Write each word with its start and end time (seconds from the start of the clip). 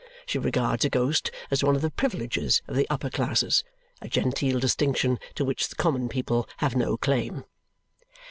She 0.25 0.39
regards 0.39 0.83
a 0.83 0.89
ghost 0.89 1.29
as 1.51 1.63
one 1.63 1.75
of 1.75 1.83
the 1.83 1.91
privileges 1.91 2.63
of 2.67 2.75
the 2.75 2.87
upper 2.89 3.11
classes, 3.11 3.63
a 4.01 4.07
genteel 4.09 4.59
distinction 4.59 5.19
to 5.35 5.45
which 5.45 5.67
the 5.67 5.75
common 5.75 6.09
people 6.09 6.49
have 6.57 6.75
no 6.75 6.97
claim. 6.97 7.43